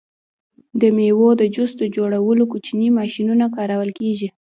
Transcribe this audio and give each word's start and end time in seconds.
د 0.81 0.83
میوو 0.95 1.29
د 1.37 1.43
جوس 1.55 1.71
جوړولو 1.95 2.43
کوچنۍ 2.51 2.89
ماشینونه 2.99 3.45
کارول 3.55 3.89
کیږي. 3.99 4.27